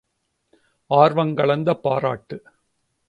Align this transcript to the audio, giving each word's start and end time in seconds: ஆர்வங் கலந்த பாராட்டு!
ஆர்வங் 0.91 1.33
கலந்த 1.35 1.75
பாராட்டு! 1.75 2.37